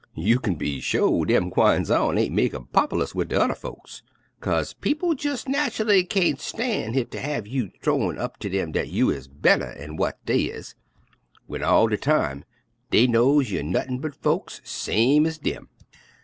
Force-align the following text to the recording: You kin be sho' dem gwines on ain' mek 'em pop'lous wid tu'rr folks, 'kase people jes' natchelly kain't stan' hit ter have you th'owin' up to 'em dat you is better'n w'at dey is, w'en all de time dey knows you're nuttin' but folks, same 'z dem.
You 0.15 0.39
kin 0.39 0.55
be 0.55 0.79
sho' 0.81 1.25
dem 1.25 1.51
gwines 1.51 1.91
on 1.91 2.17
ain' 2.17 2.33
mek 2.33 2.55
'em 2.55 2.65
pop'lous 2.73 3.13
wid 3.13 3.29
tu'rr 3.29 3.53
folks, 3.55 4.01
'kase 4.41 4.73
people 4.73 5.13
jes' 5.13 5.47
natchelly 5.47 6.03
kain't 6.03 6.39
stan' 6.41 6.93
hit 6.95 7.11
ter 7.11 7.19
have 7.19 7.45
you 7.45 7.69
th'owin' 7.83 8.17
up 8.17 8.37
to 8.39 8.49
'em 8.59 8.71
dat 8.71 8.87
you 8.87 9.11
is 9.11 9.27
better'n 9.27 9.91
w'at 9.97 10.15
dey 10.25 10.45
is, 10.45 10.73
w'en 11.47 11.63
all 11.63 11.85
de 11.87 11.97
time 11.97 12.45
dey 12.89 13.05
knows 13.05 13.51
you're 13.51 13.61
nuttin' 13.61 13.99
but 13.99 14.15
folks, 14.15 14.59
same 14.63 15.27
'z 15.29 15.37
dem. 15.43 15.69